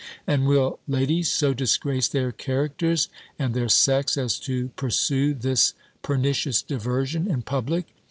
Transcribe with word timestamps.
And 0.25 0.47
will 0.47 0.79
ladies 0.87 1.29
so 1.29 1.53
disgrace 1.53 2.07
their 2.07 2.31
characters, 2.31 3.07
and 3.37 3.53
their 3.53 3.69
sex, 3.69 4.17
as 4.17 4.39
to 4.39 4.69
pursue 4.69 5.35
this 5.35 5.75
pernicious 6.01 6.63
diversion 6.63 7.29
in 7.29 7.43
public?" 7.43 7.85